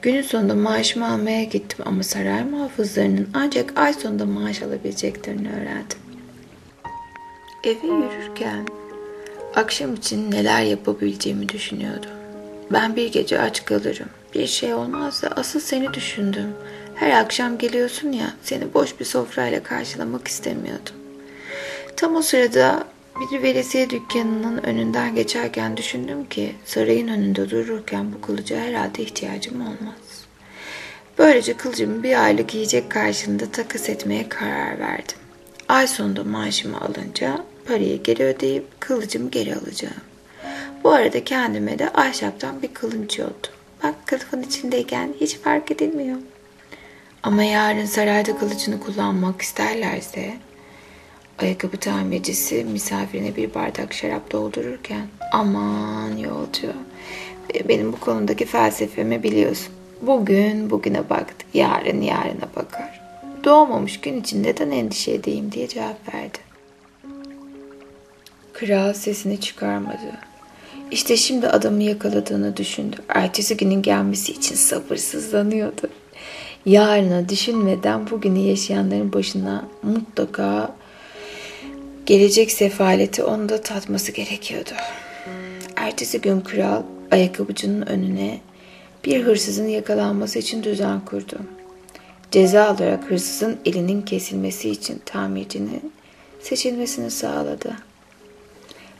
Günün 0.03 0.21
sonunda 0.21 0.55
maaşımı 0.55 1.11
almaya 1.11 1.43
gittim 1.43 1.79
ama 1.85 2.03
saray 2.03 2.43
muhafızlarının 2.43 3.29
ancak 3.33 3.79
ay 3.79 3.93
sonunda 3.93 4.25
maaş 4.25 4.61
alabileceklerini 4.61 5.49
öğrendim. 5.49 5.97
Eve 7.63 7.87
yürürken 7.87 8.67
akşam 9.55 9.93
için 9.93 10.31
neler 10.31 10.61
yapabileceğimi 10.61 11.49
düşünüyordum. 11.49 12.09
Ben 12.71 12.95
bir 12.95 13.11
gece 13.11 13.41
aç 13.41 13.65
kalırım. 13.65 14.09
Bir 14.35 14.47
şey 14.47 14.73
olmaz 14.73 15.23
da 15.23 15.27
asıl 15.27 15.59
seni 15.59 15.93
düşündüm. 15.93 16.53
Her 16.95 17.21
akşam 17.21 17.57
geliyorsun 17.57 18.11
ya 18.11 18.33
seni 18.41 18.73
boş 18.73 18.99
bir 18.99 19.05
sofrayla 19.05 19.63
karşılamak 19.63 20.27
istemiyordum. 20.27 20.95
Tam 21.97 22.15
o 22.15 22.21
sırada 22.21 22.87
bir 23.19 23.43
veresiye 23.43 23.89
dükkanının 23.89 24.63
önünden 24.63 25.15
geçerken 25.15 25.77
düşündüm 25.77 26.25
ki 26.25 26.55
sarayın 26.65 27.07
önünde 27.07 27.49
dururken 27.49 28.13
bu 28.13 28.21
kılıca 28.21 28.59
herhalde 28.59 29.03
ihtiyacım 29.03 29.61
olmaz. 29.61 30.25
Böylece 31.17 31.53
kılıcımı 31.53 32.03
bir 32.03 32.23
aylık 32.23 32.53
yiyecek 32.53 32.89
karşılığında 32.89 33.51
takas 33.51 33.89
etmeye 33.89 34.29
karar 34.29 34.79
verdim. 34.79 35.17
Ay 35.69 35.87
sonunda 35.87 36.23
maaşımı 36.23 36.81
alınca 36.81 37.43
parayı 37.67 38.03
geri 38.03 38.23
ödeyip 38.23 38.81
kılıcımı 38.81 39.31
geri 39.31 39.55
alacağım. 39.55 40.01
Bu 40.83 40.91
arada 40.91 41.23
kendime 41.23 41.79
de 41.79 41.89
ahşaptan 41.89 42.61
bir 42.61 42.73
kılınç 42.73 43.19
yoldum. 43.19 43.53
Bak 43.83 43.95
kılıfın 44.05 44.43
içindeyken 44.43 45.13
hiç 45.21 45.37
fark 45.37 45.71
edilmiyor. 45.71 46.17
Ama 47.23 47.43
yarın 47.43 47.85
sarayda 47.85 48.37
kılıcını 48.37 48.79
kullanmak 48.79 49.41
isterlerse 49.41 50.33
ayakkabı 51.39 51.77
tamircisi 51.77 52.63
misafirine 52.63 53.35
bir 53.35 53.53
bardak 53.53 53.93
şarap 53.93 54.31
doldururken 54.31 55.07
aman 55.31 56.17
yolcu 56.17 56.73
benim 57.69 57.93
bu 57.93 57.99
konudaki 57.99 58.45
felsefemi 58.45 59.23
biliyorsun. 59.23 59.73
Bugün 60.01 60.69
bugüne 60.69 61.09
baktı, 61.09 61.45
yarın 61.53 62.01
yarına 62.01 62.47
bakar. 62.55 63.01
Doğmamış 63.43 63.99
gün 63.99 64.21
için 64.21 64.43
neden 64.43 64.71
endişe 64.71 65.11
edeyim 65.11 65.51
diye 65.51 65.67
cevap 65.67 66.13
verdi. 66.13 66.37
Kral 68.53 68.93
sesini 68.93 69.39
çıkarmadı. 69.39 70.11
İşte 70.91 71.17
şimdi 71.17 71.47
adamı 71.47 71.83
yakaladığını 71.83 72.57
düşündü. 72.57 72.95
Ertesi 73.09 73.57
günün 73.57 73.81
gelmesi 73.81 74.31
için 74.31 74.55
sabırsızlanıyordu. 74.55 75.89
Yarını 76.65 77.29
düşünmeden 77.29 78.09
bugünü 78.09 78.39
yaşayanların 78.39 79.13
başına 79.13 79.65
mutlaka 79.83 80.75
gelecek 82.05 82.51
sefaleti 82.51 83.23
onu 83.23 83.49
da 83.49 83.61
tatması 83.61 84.11
gerekiyordu. 84.11 84.71
Ertesi 85.75 86.21
gün 86.21 86.41
kral 86.41 86.83
ayakkabıcının 87.11 87.87
önüne 87.87 88.39
bir 89.05 89.23
hırsızın 89.23 89.67
yakalanması 89.67 90.39
için 90.39 90.63
düzen 90.63 91.05
kurdu. 91.05 91.39
Ceza 92.31 92.73
olarak 92.75 93.11
hırsızın 93.11 93.57
elinin 93.65 94.01
kesilmesi 94.01 94.69
için 94.69 95.01
tamircinin 95.05 95.93
seçilmesini 96.41 97.11
sağladı. 97.11 97.73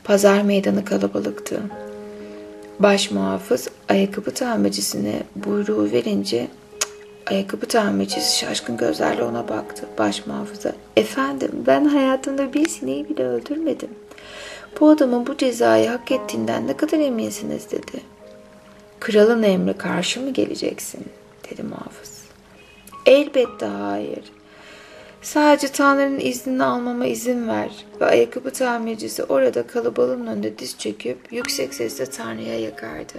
Pazar 0.04 0.42
meydanı 0.42 0.86
kalabalıktı. 0.86 1.62
Baş 2.80 3.12
muhafız 3.12 3.70
ayakkabı 3.90 4.32
tamircisine 4.32 5.24
buyruğu 5.36 5.92
verince 5.92 6.48
ayakkabı 7.26 7.66
tamircisi 7.66 8.38
şaşkın 8.38 8.78
gözlerle 8.78 9.24
ona 9.24 9.50
baktı. 9.50 9.86
Baş 9.98 10.28
muhafıza 10.28 10.72
efendim 10.98 11.52
ben 11.68 11.86
hayatımda 11.86 12.54
bir 12.54 12.70
sineği 12.70 13.10
bile 13.10 13.26
öldürmedim. 13.26 13.90
Bu 14.80 14.90
adamın 14.90 15.28
bu 15.28 15.38
cezayı 15.38 15.90
hak 15.90 16.12
ettiğinden 16.12 16.68
ne 16.68 16.78
kadar 16.78 17.00
eminsiniz 17.00 17.72
dedi. 17.72 18.02
Kralın 19.00 19.44
emri 19.44 19.74
karşı 19.78 20.22
mı 20.22 20.30
geleceksin 20.30 21.06
dedi 21.50 21.64
muhafız. 21.64 22.24
Elbette 23.06 23.66
hayır. 23.66 24.24
Sadece 25.22 25.68
Tanrı'nın 25.68 26.20
iznini 26.20 26.64
almama 26.64 27.06
izin 27.06 27.48
ver. 27.48 27.86
Ve 28.02 28.06
ayakkabı 28.06 28.52
tamircisi 28.52 29.24
orada 29.24 29.68
kalabalığın 29.68 30.28
önünde 30.28 30.60
diz 30.60 30.78
çöküp 30.78 31.18
yüksek 31.32 31.74
sesle 31.74 32.06
Tanrı'ya 32.06 32.60
yakardı. 32.60 33.14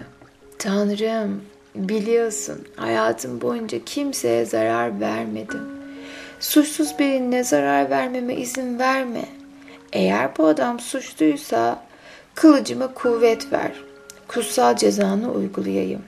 Tanrım, 0.58 1.42
biliyorsun 1.74 2.66
hayatım 2.76 3.40
boyunca 3.40 3.84
kimseye 3.84 4.44
zarar 4.44 5.00
vermedim. 5.00 5.62
Suçsuz 6.40 6.98
birine 6.98 7.44
zarar 7.44 7.90
vermeme 7.90 8.34
izin 8.34 8.78
verme. 8.78 9.24
Eğer 9.92 10.36
bu 10.38 10.46
adam 10.46 10.80
suçluysa 10.80 11.82
kılıcıma 12.34 12.94
kuvvet 12.94 13.52
ver. 13.52 13.72
Kutsal 14.28 14.76
cezanı 14.76 15.32
uygulayayım. 15.32 16.02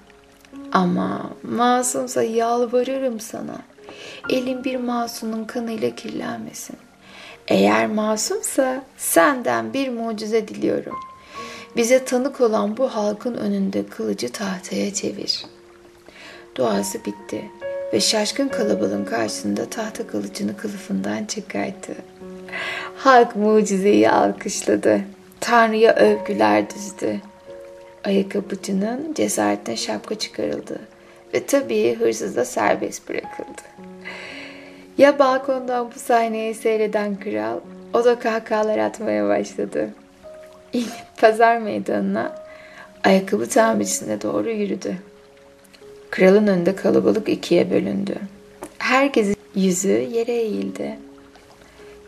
Ama 0.72 1.30
masumsa 1.42 2.22
yalvarırım 2.22 3.20
sana. 3.20 3.58
Elin 4.30 4.64
bir 4.64 4.76
masumun 4.76 5.44
kanıyla 5.44 5.94
kirlenmesin. 5.94 6.76
Eğer 7.48 7.86
masumsa 7.86 8.82
senden 8.96 9.72
bir 9.72 9.88
mucize 9.88 10.48
diliyorum. 10.48 10.96
Bize 11.76 12.04
tanık 12.04 12.40
olan 12.40 12.76
bu 12.76 12.88
halkın 12.94 13.34
önünde 13.34 13.86
kılıcı 13.86 14.32
tahtaya 14.32 14.94
çevir. 14.94 15.55
Duası 16.56 17.04
bitti 17.04 17.50
ve 17.92 18.00
şaşkın 18.00 18.48
kalabalığın 18.48 19.04
karşısında 19.04 19.70
tahta 19.70 20.06
kılıcını 20.06 20.56
kılıfından 20.56 21.24
çıkarttı. 21.24 21.94
Halk 22.96 23.36
mucizeyi 23.36 24.10
alkışladı. 24.10 25.00
Tanrı'ya 25.40 25.94
övgüler 25.94 26.70
düzdü. 26.70 27.20
Ayakkabıcının 28.04 29.14
cesaretine 29.14 29.76
şapka 29.76 30.14
çıkarıldı 30.14 30.80
ve 31.34 31.46
tabii 31.46 31.94
hırsız 31.94 32.36
da 32.36 32.44
serbest 32.44 33.08
bırakıldı. 33.08 33.62
Ya 34.98 35.18
balkondan 35.18 35.90
bu 35.94 35.98
sahneyi 35.98 36.54
seyreden 36.54 37.16
kral, 37.20 37.60
o 37.94 38.04
da 38.04 38.18
kahkahalar 38.18 38.78
atmaya 38.78 39.28
başladı. 39.28 39.90
İlk 40.72 40.92
pazar 41.16 41.58
meydanına 41.58 42.34
ayakkabı 43.04 43.48
tamircisine 43.48 44.22
doğru 44.22 44.50
yürüdü. 44.50 44.96
Kralın 46.16 46.46
önünde 46.46 46.76
kalabalık 46.76 47.28
ikiye 47.28 47.70
bölündü. 47.70 48.14
Herkesin 48.78 49.36
yüzü 49.54 49.88
yere 49.88 50.32
eğildi. 50.32 50.98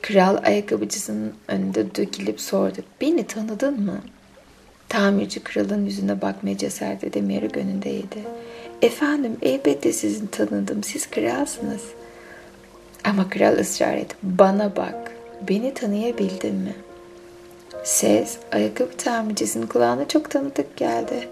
Kral 0.02 0.36
ayakkabıcısının 0.44 1.34
önünde 1.48 1.94
dökülüp 1.94 2.40
sordu. 2.40 2.76
Beni 3.00 3.26
tanıdın 3.26 3.80
mı? 3.80 4.00
Tamirci 4.88 5.40
kralın 5.40 5.84
yüzüne 5.84 6.22
bakmaya 6.22 6.58
cesaret 6.58 7.04
edemeyerek 7.04 7.56
önündeydi. 7.56 8.18
Efendim 8.82 9.36
elbette 9.42 9.92
sizi 9.92 10.30
tanıdım. 10.30 10.82
Siz 10.82 11.10
kralsınız. 11.10 11.82
Ama 13.04 13.30
kral 13.30 13.58
ısrar 13.58 13.94
etti. 13.94 14.16
Bana 14.22 14.76
bak. 14.76 15.12
Beni 15.48 15.74
tanıyabildin 15.74 16.54
mi? 16.54 16.74
Ses 17.84 18.36
ayakkabı 18.52 18.96
tamircisinin 18.96 19.66
kulağına 19.66 20.08
çok 20.08 20.30
tanıdık 20.30 20.76
geldi. 20.76 21.28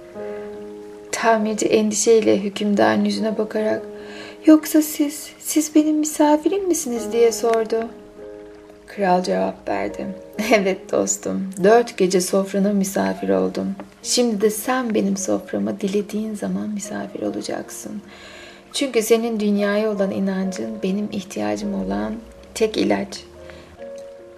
Tamirci 1.16 1.66
endişeyle 1.66 2.42
hükümdarın 2.42 3.04
yüzüne 3.04 3.38
bakarak 3.38 3.82
Yoksa 4.46 4.82
siz, 4.82 5.30
siz 5.38 5.74
benim 5.74 5.96
misafirim 5.96 6.68
misiniz 6.68 7.12
diye 7.12 7.32
sordu. 7.32 7.88
Kral 8.86 9.22
cevap 9.22 9.68
verdi. 9.68 10.06
Evet 10.54 10.92
dostum, 10.92 11.50
dört 11.64 11.96
gece 11.96 12.20
sofrana 12.20 12.72
misafir 12.72 13.28
oldum. 13.28 13.74
Şimdi 14.02 14.40
de 14.40 14.50
sen 14.50 14.94
benim 14.94 15.16
soframa 15.16 15.80
dilediğin 15.80 16.34
zaman 16.34 16.68
misafir 16.68 17.22
olacaksın. 17.22 18.02
Çünkü 18.72 19.02
senin 19.02 19.40
dünyaya 19.40 19.90
olan 19.90 20.10
inancın 20.10 20.70
benim 20.82 21.08
ihtiyacım 21.12 21.74
olan 21.84 22.14
tek 22.54 22.76
ilaç. 22.76 23.08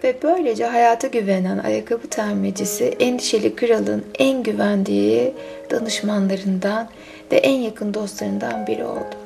Ve 0.05 0.17
böylece 0.23 0.67
hayata 0.67 1.07
güvenen 1.07 1.59
ayakkabı 1.59 2.09
tamircisi 2.09 2.85
endişeli 2.85 3.57
kralın 3.57 4.05
en 4.19 4.43
güvendiği 4.43 5.35
danışmanlarından 5.71 6.89
ve 7.33 7.37
en 7.37 7.61
yakın 7.61 7.95
dostlarından 7.95 8.67
biri 8.67 8.85
oldu. 8.85 9.17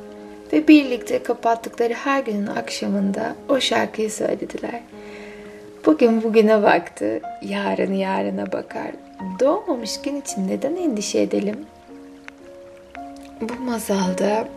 Ve 0.53 0.69
birlikte 0.69 1.23
kapattıkları 1.23 1.95
her 1.95 2.23
günün 2.23 2.47
akşamında 2.47 3.35
o 3.49 3.61
şarkıyı 3.61 4.11
söylediler. 4.11 4.81
Bugün 5.87 6.23
bugüne 6.23 6.63
baktı, 6.63 7.21
yarın 7.43 7.93
yarına 7.93 8.53
bakar. 8.53 8.91
Doğmamış 9.41 10.01
gün 10.03 10.21
için 10.21 10.49
neden 10.49 10.77
endişe 10.77 11.21
edelim? 11.21 11.67
Bu 13.41 13.63
masalda 13.63 14.49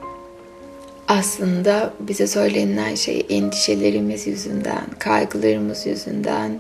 aslında 1.08 1.94
bize 2.00 2.28
söylenen 2.28 2.96
şey 2.96 3.26
endişelerimiz 3.30 4.28
yüzünden, 4.28 4.86
kaygılarımız 5.00 5.86
yüzünden 5.86 6.60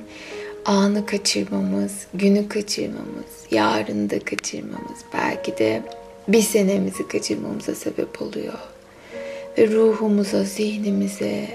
anı 0.65 1.05
kaçırmamız, 1.05 1.91
günü 2.13 2.49
kaçırmamız, 2.49 3.25
yarını 3.51 4.09
da 4.09 4.19
kaçırmamız, 4.19 4.99
belki 5.13 5.57
de 5.57 5.81
bir 6.27 6.41
senemizi 6.41 7.07
kaçırmamıza 7.07 7.75
sebep 7.75 8.21
oluyor. 8.21 8.59
Ve 9.57 9.67
ruhumuza, 9.67 10.43
zihnimize 10.43 11.47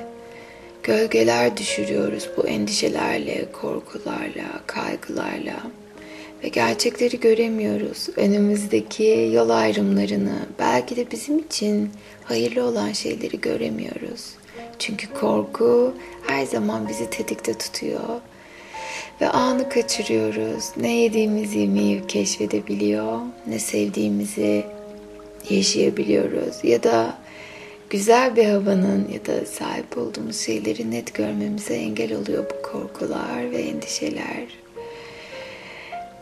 gölgeler 0.83 1.57
düşürüyoruz 1.57 2.29
bu 2.37 2.46
endişelerle, 2.46 3.53
korkularla, 3.53 4.61
kaygılarla 4.66 5.57
ve 6.44 6.48
gerçekleri 6.48 7.20
göremiyoruz. 7.20 8.09
Önümüzdeki 8.16 9.31
yol 9.35 9.48
ayrımlarını, 9.48 10.38
belki 10.59 10.96
de 10.96 11.11
bizim 11.11 11.38
için 11.38 11.90
hayırlı 12.24 12.64
olan 12.64 12.92
şeyleri 12.92 13.40
göremiyoruz. 13.40 14.31
Çünkü 14.79 15.14
korku 15.14 15.94
her 16.26 16.46
zaman 16.46 16.88
bizi 16.88 17.11
tetikte 17.11 17.55
tutuyor. 17.55 18.20
Ve 19.20 19.29
anı 19.29 19.68
kaçırıyoruz. 19.68 20.64
Ne 20.76 20.96
yediğimiz 20.96 21.55
yemeği 21.55 22.07
keşfedebiliyor, 22.07 23.18
ne 23.46 23.59
sevdiğimizi 23.59 24.64
yaşayabiliyoruz. 25.50 26.64
Ya 26.64 26.83
da 26.83 27.18
güzel 27.90 28.37
bir 28.37 28.44
havanın 28.44 29.09
ya 29.12 29.26
da 29.26 29.46
sahip 29.46 29.98
olduğumuz 29.98 30.40
şeyleri 30.40 30.90
net 30.90 31.14
görmemize 31.14 31.74
engel 31.74 32.14
oluyor 32.16 32.44
bu 32.50 32.62
korkular 32.62 33.50
ve 33.50 33.59
endişeler. 33.59 34.46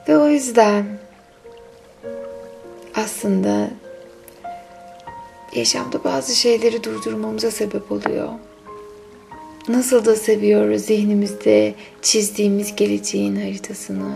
Ve 0.09 0.19
o 0.19 0.29
yüzden 0.29 0.85
aslında 2.95 3.71
yaşamda 5.55 6.05
bazı 6.05 6.35
şeyleri 6.35 6.85
durdurmamıza 6.85 7.51
sebep 7.51 7.93
oluyor. 7.93 8.29
Nasıl 9.69 10.05
da 10.05 10.17
seviyoruz 10.17 10.83
zihnimizde 10.83 11.75
çizdiğimiz 12.03 12.77
geleceğin 12.77 13.37
haritasını, 13.37 14.13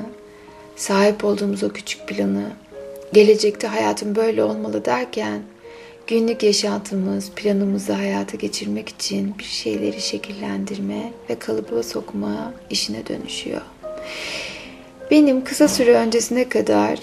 sahip 0.76 1.24
olduğumuz 1.24 1.62
o 1.62 1.68
küçük 1.68 2.08
planı, 2.08 2.52
gelecekte 3.12 3.66
hayatım 3.66 4.16
böyle 4.16 4.44
olmalı 4.44 4.84
derken 4.84 5.42
günlük 6.06 6.42
yaşantımız, 6.42 7.30
planımızı 7.30 7.92
hayata 7.92 8.36
geçirmek 8.36 8.88
için 8.88 9.34
bir 9.38 9.44
şeyleri 9.44 10.00
şekillendirme 10.00 11.12
ve 11.30 11.38
kalıba 11.38 11.82
sokma 11.82 12.54
işine 12.70 13.06
dönüşüyor. 13.06 13.62
Benim 15.12 15.44
kısa 15.44 15.68
süre 15.68 15.94
öncesine 15.94 16.48
kadar 16.48 17.00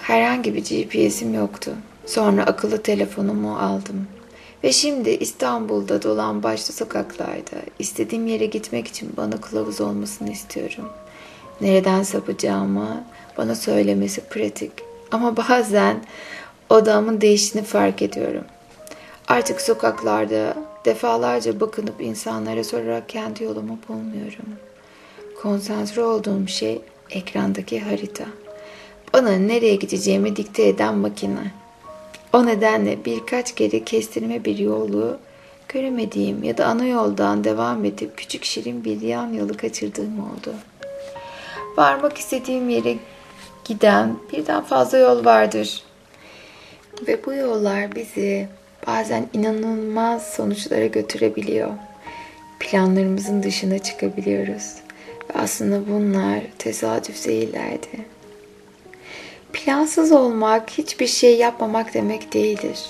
herhangi 0.00 0.54
bir 0.54 0.64
GPS'im 0.64 1.34
yoktu. 1.34 1.72
Sonra 2.06 2.42
akıllı 2.46 2.82
telefonumu 2.82 3.58
aldım. 3.58 4.06
Ve 4.64 4.72
şimdi 4.72 5.10
İstanbul'da 5.10 6.02
dolan 6.02 6.42
başlı 6.42 6.74
sokaklarda 6.74 7.56
istediğim 7.78 8.26
yere 8.26 8.46
gitmek 8.46 8.88
için 8.88 9.12
bana 9.16 9.40
kılavuz 9.40 9.80
olmasını 9.80 10.30
istiyorum. 10.30 10.88
Nereden 11.60 12.02
sapacağımı 12.02 13.04
bana 13.38 13.54
söylemesi 13.54 14.20
pratik. 14.20 14.72
Ama 15.12 15.36
bazen 15.36 16.04
odamın 16.70 17.20
değiştiğini 17.20 17.66
fark 17.66 18.02
ediyorum. 18.02 18.44
Artık 19.28 19.60
sokaklarda 19.60 20.56
defalarca 20.84 21.60
bakınıp 21.60 22.00
insanlara 22.00 22.64
sorarak 22.64 23.08
kendi 23.08 23.44
yolumu 23.44 23.78
bulmuyorum. 23.88 24.46
Konsantre 25.42 26.02
olduğum 26.02 26.48
şey 26.48 26.82
ekrandaki 27.14 27.80
harita. 27.80 28.24
Bana 29.12 29.30
nereye 29.30 29.74
gideceğimi 29.74 30.36
dikte 30.36 30.68
eden 30.68 30.94
makine. 30.94 31.50
O 32.32 32.46
nedenle 32.46 33.04
birkaç 33.04 33.54
kere 33.54 33.84
kestirme 33.84 34.44
bir 34.44 34.58
yolu 34.58 35.18
göremediğim 35.68 36.42
ya 36.44 36.58
da 36.58 36.66
ana 36.66 36.86
yoldan 36.86 37.44
devam 37.44 37.84
edip 37.84 38.16
küçük 38.16 38.44
şirin 38.44 38.84
bir 38.84 39.00
yan 39.00 39.32
yolu 39.32 39.56
kaçırdığım 39.56 40.20
oldu. 40.20 40.54
Varmak 41.76 42.18
istediğim 42.18 42.68
yere 42.68 42.96
giden 43.64 44.16
birden 44.32 44.64
fazla 44.64 44.98
yol 44.98 45.24
vardır. 45.24 45.82
Ve 47.08 47.26
bu 47.26 47.34
yollar 47.34 47.94
bizi 47.94 48.48
bazen 48.86 49.28
inanılmaz 49.32 50.32
sonuçlara 50.34 50.86
götürebiliyor. 50.86 51.70
Planlarımızın 52.60 53.42
dışına 53.42 53.78
çıkabiliyoruz. 53.78 54.83
Aslında 55.34 55.88
bunlar 55.88 56.40
tesadüf 56.58 57.26
değillerdi. 57.26 57.88
Plansız 59.52 60.12
olmak 60.12 60.70
hiçbir 60.70 61.06
şey 61.06 61.38
yapmamak 61.38 61.94
demek 61.94 62.34
değildir. 62.34 62.80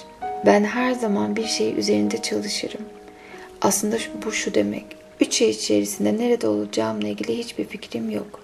Ben 0.46 0.64
her 0.64 0.92
zaman 0.92 1.36
bir 1.36 1.46
şey 1.46 1.78
üzerinde 1.78 2.22
çalışırım. 2.22 2.84
Aslında 3.62 3.96
bu 4.26 4.32
şu 4.32 4.54
demek. 4.54 4.84
Üç 5.20 5.42
ay 5.42 5.50
içerisinde 5.50 6.16
nerede 6.18 6.48
olacağımla 6.48 7.08
ilgili 7.08 7.38
hiçbir 7.38 7.64
fikrim 7.64 8.10
yok. 8.10 8.40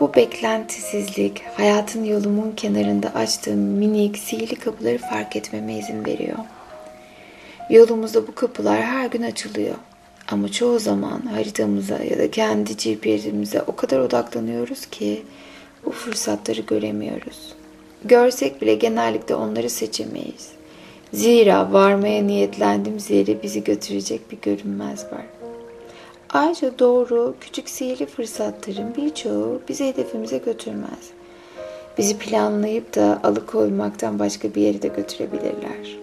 Bu 0.00 0.14
beklentisizlik 0.14 1.42
hayatın 1.56 2.04
yolumun 2.04 2.52
kenarında 2.56 3.08
açtığım 3.14 3.58
minik 3.58 4.18
sihirli 4.18 4.56
kapıları 4.56 4.98
fark 4.98 5.36
etmeme 5.36 5.78
izin 5.78 6.04
veriyor. 6.04 6.38
Yolumuzda 7.70 8.26
bu 8.26 8.34
kapılar 8.34 8.82
her 8.82 9.06
gün 9.06 9.22
açılıyor. 9.22 9.74
Ama 10.30 10.52
çoğu 10.52 10.78
zaman 10.78 11.20
haritamıza 11.20 11.98
ya 11.98 12.18
da 12.18 12.30
kendi 12.30 12.76
GPS'imize 12.76 13.62
o 13.62 13.76
kadar 13.76 14.00
odaklanıyoruz 14.00 14.86
ki 14.86 15.22
bu 15.84 15.90
fırsatları 15.90 16.60
göremiyoruz. 16.60 17.54
Görsek 18.04 18.62
bile 18.62 18.74
genellikle 18.74 19.34
onları 19.34 19.70
seçemeyiz. 19.70 20.48
Zira 21.12 21.72
varmaya 21.72 22.22
niyetlendiğimiz 22.22 23.10
yere 23.10 23.42
bizi 23.42 23.64
götürecek 23.64 24.30
bir 24.32 24.38
görünmez 24.42 25.04
var. 25.04 25.26
Ayrıca 26.30 26.78
doğru, 26.78 27.34
küçük 27.40 27.68
sihirli 27.68 28.06
fırsatların 28.06 28.94
birçoğu 28.96 29.60
bizi 29.68 29.86
hedefimize 29.86 30.38
götürmez. 30.38 31.10
Bizi 31.98 32.18
planlayıp 32.18 32.96
da 32.96 33.20
alıkoymaktan 33.24 34.18
başka 34.18 34.54
bir 34.54 34.62
yere 34.62 34.82
de 34.82 34.88
götürebilirler. 34.88 35.98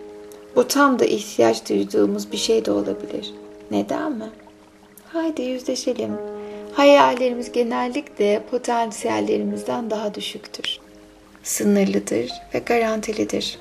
Bu 0.56 0.68
tam 0.68 1.00
da 1.00 1.06
ihtiyaç 1.06 1.70
duyduğumuz 1.70 2.32
bir 2.32 2.38
şey 2.38 2.66
de 2.66 2.72
olabilir. 2.72 3.34
Neden 3.72 4.12
mi? 4.12 4.30
Haydi 5.06 5.42
yüzleşelim. 5.42 6.12
Hayallerimiz 6.74 7.52
genellikle 7.52 8.44
potansiyellerimizden 8.52 9.90
daha 9.90 10.14
düşüktür. 10.14 10.80
Sınırlıdır 11.44 12.32
ve 12.54 12.60
garantilidir. 12.60 13.60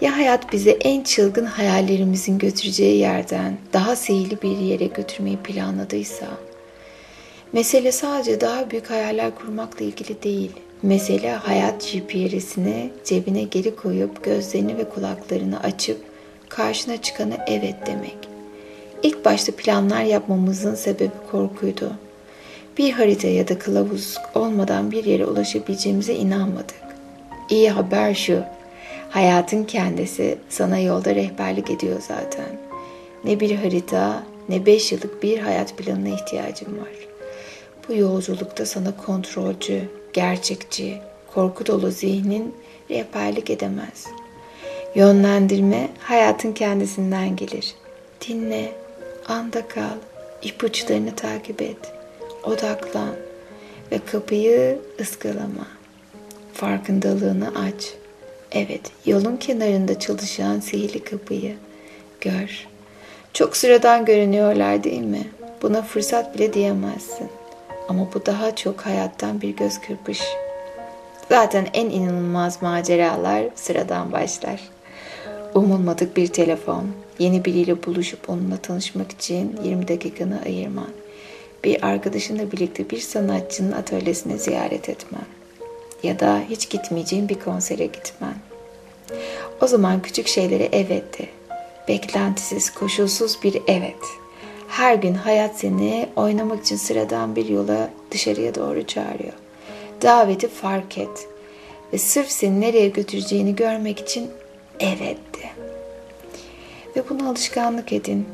Ya 0.00 0.16
hayat 0.16 0.52
bizi 0.52 0.70
en 0.70 1.02
çılgın 1.02 1.44
hayallerimizin 1.44 2.38
götüreceği 2.38 2.98
yerden 2.98 3.56
daha 3.72 3.96
sihirli 3.96 4.42
bir 4.42 4.58
yere 4.58 4.86
götürmeyi 4.86 5.36
planladıysa, 5.36 6.26
mesele 7.52 7.92
sadece 7.92 8.40
daha 8.40 8.70
büyük 8.70 8.90
hayaller 8.90 9.34
kurmakla 9.34 9.84
ilgili 9.84 10.22
değil. 10.22 10.50
Mesele 10.82 11.32
hayat 11.32 11.92
GPS'ini 11.92 12.90
cebine 13.04 13.42
geri 13.42 13.76
koyup 13.76 14.24
gözlerini 14.24 14.78
ve 14.78 14.88
kulaklarını 14.88 15.60
açıp 15.60 16.00
karşına 16.48 17.02
çıkana 17.02 17.34
evet 17.46 17.76
demek. 17.86 18.31
İlk 19.02 19.24
başta 19.24 19.52
planlar 19.52 20.02
yapmamızın 20.02 20.74
sebebi 20.74 21.10
korkuydu. 21.30 21.92
Bir 22.78 22.92
harita 22.92 23.28
ya 23.28 23.48
da 23.48 23.58
kılavuz 23.58 24.18
olmadan 24.34 24.90
bir 24.90 25.04
yere 25.04 25.26
ulaşabileceğimize 25.26 26.14
inanmadık. 26.14 26.82
İyi 27.50 27.70
haber 27.70 28.14
şu, 28.14 28.42
hayatın 29.10 29.64
kendisi 29.64 30.38
sana 30.48 30.78
yolda 30.78 31.14
rehberlik 31.14 31.70
ediyor 31.70 32.00
zaten. 32.08 32.58
Ne 33.24 33.40
bir 33.40 33.56
harita 33.56 34.22
ne 34.48 34.66
beş 34.66 34.92
yıllık 34.92 35.22
bir 35.22 35.38
hayat 35.38 35.76
planına 35.76 36.08
ihtiyacım 36.08 36.78
var. 36.78 36.92
Bu 37.88 37.94
yolculukta 37.94 38.66
sana 38.66 38.96
kontrolcü, 39.06 39.82
gerçekçi, 40.12 40.98
korku 41.34 41.66
dolu 41.66 41.90
zihnin 41.90 42.54
rehberlik 42.90 43.50
edemez. 43.50 44.06
Yönlendirme 44.94 45.88
hayatın 45.98 46.52
kendisinden 46.52 47.36
gelir. 47.36 47.74
Dinle, 48.28 48.72
anda 49.28 49.68
kal, 49.68 49.96
ipuçlarını 50.42 51.16
takip 51.16 51.62
et, 51.62 51.92
odaklan 52.44 53.14
ve 53.92 53.98
kapıyı 53.98 54.78
ıskalama. 55.00 55.66
Farkındalığını 56.54 57.48
aç. 57.48 57.94
Evet, 58.52 58.92
yolun 59.06 59.36
kenarında 59.36 59.98
çalışan 59.98 60.60
sihirli 60.60 61.04
kapıyı 61.04 61.56
gör. 62.20 62.66
Çok 63.32 63.56
sıradan 63.56 64.04
görünüyorlar 64.04 64.84
değil 64.84 65.02
mi? 65.02 65.28
Buna 65.62 65.82
fırsat 65.82 66.34
bile 66.34 66.52
diyemezsin. 66.52 67.28
Ama 67.88 68.08
bu 68.14 68.26
daha 68.26 68.56
çok 68.56 68.80
hayattan 68.80 69.40
bir 69.40 69.56
göz 69.56 69.80
kırpış. 69.80 70.22
Zaten 71.28 71.66
en 71.74 71.90
inanılmaz 71.90 72.62
maceralar 72.62 73.44
sıradan 73.54 74.12
başlar. 74.12 74.60
Umulmadık 75.54 76.16
bir 76.16 76.26
telefon, 76.26 76.86
yeni 77.18 77.44
biriyle 77.44 77.84
buluşup 77.84 78.30
onunla 78.30 78.56
tanışmak 78.56 79.12
için 79.12 79.60
20 79.64 79.88
dakikanı 79.88 80.40
ayırman, 80.46 80.90
bir 81.64 81.86
arkadaşınla 81.86 82.52
birlikte 82.52 82.90
bir 82.90 83.00
sanatçının 83.00 83.72
atölyesini 83.72 84.38
ziyaret 84.38 84.88
etmen 84.88 85.26
ya 86.02 86.20
da 86.20 86.40
hiç 86.50 86.68
gitmeyeceğin 86.70 87.28
bir 87.28 87.40
konsere 87.40 87.86
gitmen. 87.86 88.34
O 89.60 89.66
zaman 89.66 90.02
küçük 90.02 90.28
şeylere 90.28 90.68
evet 90.72 91.18
de. 91.18 91.26
Beklentisiz, 91.88 92.74
koşulsuz 92.74 93.38
bir 93.42 93.62
evet. 93.66 94.02
Her 94.68 94.94
gün 94.94 95.14
hayat 95.14 95.58
seni 95.58 96.08
oynamak 96.16 96.64
için 96.64 96.76
sıradan 96.76 97.36
bir 97.36 97.48
yola 97.48 97.90
dışarıya 98.10 98.54
doğru 98.54 98.86
çağırıyor. 98.86 99.32
Daveti 100.02 100.48
fark 100.48 100.98
et. 100.98 101.28
Ve 101.92 101.98
sırf 101.98 102.30
seni 102.30 102.60
nereye 102.60 102.88
götüreceğini 102.88 103.56
görmek 103.56 104.00
için 104.00 104.30
evet 104.80 105.18
de. 105.34 105.61
Ve 106.96 107.08
bunu 107.08 107.28
alışkanlık 107.28 107.92
edin. 107.92 108.26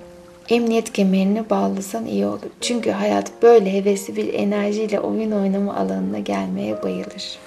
Emniyet 0.48 0.92
kemerini 0.92 1.50
bağlasan 1.50 2.06
iyi 2.06 2.26
olur. 2.26 2.50
Çünkü 2.60 2.90
hayat 2.90 3.42
böyle 3.42 3.72
hevesli 3.72 4.16
bir 4.16 4.34
enerjiyle 4.34 5.00
oyun 5.00 5.30
oynama 5.30 5.76
alanına 5.76 6.18
gelmeye 6.18 6.82
bayılır. 6.82 7.38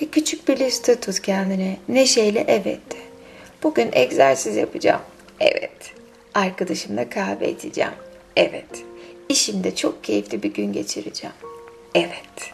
Bir 0.00 0.10
küçük 0.10 0.48
bir 0.48 0.58
liste 0.58 1.00
tut 1.00 1.20
kendine. 1.20 1.76
Neşeyle 1.88 2.44
evet 2.48 2.90
de. 2.92 2.96
Bugün 3.62 3.90
egzersiz 3.92 4.56
yapacağım. 4.56 5.00
Evet. 5.40 5.92
Arkadaşımla 6.34 7.08
kahve 7.08 7.50
içeceğim. 7.50 7.92
Evet. 8.36 8.84
İşimde 9.28 9.74
çok 9.74 10.04
keyifli 10.04 10.42
bir 10.42 10.54
gün 10.54 10.72
geçireceğim. 10.72 11.36
Evet. 11.94 12.52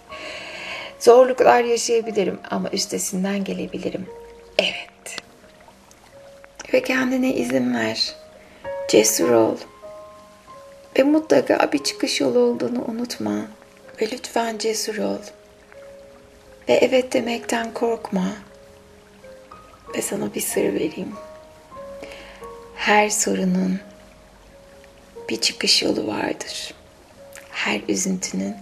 Zorluklar 0.99 1.64
yaşayabilirim 1.64 2.38
ama 2.51 2.70
üstesinden 2.70 3.44
gelebilirim. 3.44 4.07
Evet. 4.59 4.89
Ve 6.74 6.83
kendine 6.83 7.35
izin 7.35 7.74
ver. 7.74 8.14
Cesur 8.88 9.30
ol. 9.30 9.56
Ve 10.98 11.02
mutlaka 11.02 11.72
bir 11.72 11.85
çıkış 11.85 12.20
yolu 12.20 12.38
olduğunu 12.38 12.85
unutma. 12.85 13.37
Ve 14.00 14.11
lütfen 14.12 14.59
cesur 14.59 14.98
ol. 14.98 15.18
Ve 16.68 16.72
evet 16.72 17.12
demekten 17.12 17.74
korkma. 17.74 18.33
Ve 19.94 20.02
sana 20.02 20.35
bir 20.35 20.40
sır 20.40 20.64
vereyim. 20.64 21.14
Her 22.74 23.11
sorunun 23.11 23.80
bir 25.28 25.40
çıkış 25.40 25.83
yolu 25.83 26.06
vardır. 26.06 26.74
Her 27.50 27.80
üzüntünün 27.88 28.56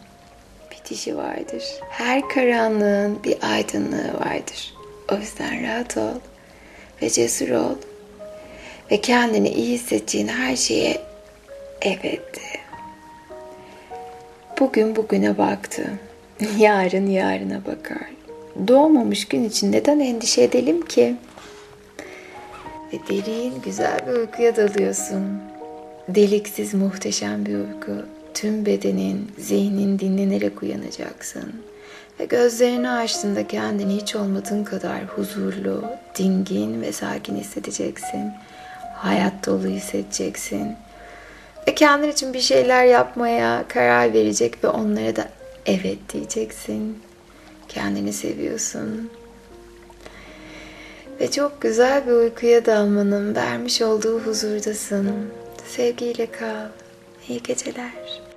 bitişi 0.70 1.16
vardır. 1.16 1.64
Her 1.90 2.28
karanlığın 2.28 3.24
bir 3.24 3.36
aydınlığı 3.42 4.14
vardır. 4.20 4.74
O 5.12 5.16
yüzden 5.16 5.62
rahat 5.62 5.96
ol 5.96 6.20
ve 7.02 7.10
cesur 7.10 7.48
ol 7.48 7.76
ve 8.90 9.00
kendini 9.00 9.48
iyi 9.48 9.74
hissedeceğin 9.74 10.28
her 10.28 10.56
şeye 10.56 11.00
evet 11.82 12.34
de. 12.34 12.40
Bugün 14.60 14.96
bugüne 14.96 15.38
baktı. 15.38 15.90
Yarın 16.58 17.06
yarına 17.06 17.64
bakar. 17.66 18.08
Doğmamış 18.68 19.28
gün 19.28 19.44
için 19.44 19.72
neden 19.72 20.00
endişe 20.00 20.42
edelim 20.42 20.82
ki? 20.82 21.16
Ve 22.92 22.98
derin 23.08 23.62
güzel 23.64 23.98
bir 24.06 24.12
uykuya 24.12 24.56
dalıyorsun. 24.56 25.42
Deliksiz 26.08 26.74
muhteşem 26.74 27.46
bir 27.46 27.54
uyku. 27.54 28.06
Tüm 28.34 28.66
bedenin, 28.66 29.30
zihnin 29.38 29.98
dinlenerek 29.98 30.62
uyanacaksın. 30.62 31.52
Ve 32.20 32.24
gözlerini 32.24 32.90
açtığında 32.90 33.46
kendini 33.46 33.96
hiç 33.96 34.16
olmadığın 34.16 34.64
kadar 34.64 35.04
huzurlu, 35.04 35.84
dingin 36.18 36.82
ve 36.82 36.92
sakin 36.92 37.36
hissedeceksin. 37.36 38.32
Hayat 38.98 39.46
dolu 39.46 39.66
hissedeceksin. 39.66 40.76
Ve 41.68 41.74
kendin 41.74 42.08
için 42.08 42.34
bir 42.34 42.40
şeyler 42.40 42.84
yapmaya 42.84 43.64
karar 43.68 44.12
verecek 44.12 44.64
ve 44.64 44.68
onlara 44.68 45.16
da 45.16 45.28
evet 45.66 45.98
diyeceksin. 46.12 47.02
Kendini 47.68 48.12
seviyorsun. 48.12 49.10
Ve 51.20 51.30
çok 51.30 51.60
güzel 51.60 52.06
bir 52.06 52.12
uykuya 52.12 52.66
dalmanın 52.66 53.34
vermiş 53.34 53.82
olduğu 53.82 54.20
huzurdasın. 54.20 55.10
Sevgiyle 55.66 56.26
kal. 56.30 56.68
İyi 57.28 57.42
geceler. 57.42 58.27